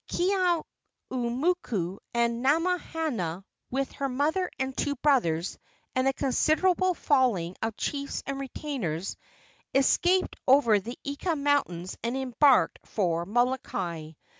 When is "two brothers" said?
4.75-5.59